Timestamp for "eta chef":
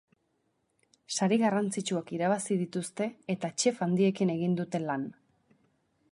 3.33-3.83